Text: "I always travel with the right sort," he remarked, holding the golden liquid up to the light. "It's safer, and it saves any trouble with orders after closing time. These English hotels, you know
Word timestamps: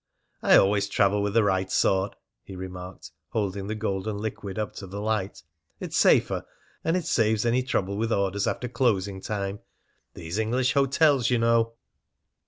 "I 0.41 0.57
always 0.57 0.89
travel 0.89 1.21
with 1.21 1.35
the 1.35 1.43
right 1.43 1.69
sort," 1.71 2.15
he 2.43 2.55
remarked, 2.55 3.11
holding 3.33 3.67
the 3.67 3.75
golden 3.75 4.17
liquid 4.17 4.57
up 4.57 4.73
to 4.77 4.87
the 4.87 4.99
light. 4.99 5.43
"It's 5.79 5.95
safer, 5.95 6.43
and 6.83 6.97
it 6.97 7.05
saves 7.05 7.45
any 7.45 7.61
trouble 7.61 7.97
with 7.97 8.11
orders 8.11 8.47
after 8.47 8.67
closing 8.67 9.21
time. 9.21 9.59
These 10.15 10.39
English 10.39 10.73
hotels, 10.73 11.29
you 11.29 11.37
know 11.37 11.73